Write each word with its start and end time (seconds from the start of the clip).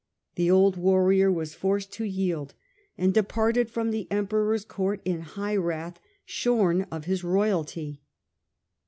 The 0.33 0.49
old 0.49 0.77
warrior 0.77 1.31
was 1.31 1.53
forced 1.53 1.93
to 1.93 2.05
yield, 2.05 2.55
and 2.97 3.13
departed 3.13 3.69
from 3.69 3.91
the 3.91 4.07
Emperor's 4.11 4.65
court 4.65 4.99
in 5.05 5.21
high 5.21 5.55
wrath, 5.57 5.99
shorn 6.25 6.87
of 6.91 7.05
his 7.05 7.23
royalty. 7.23 8.01